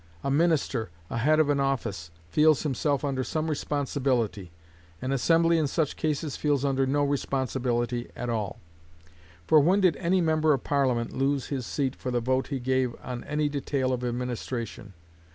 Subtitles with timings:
[0.23, 4.49] A minister, a head of an office, feels himself under some responsibility.
[4.99, 8.59] An assembly in such cases feels under no responsibility at all;
[9.45, 12.95] for when did any member of Parliament lose his seat for the vote he gave
[13.03, 14.95] on any detail of administration?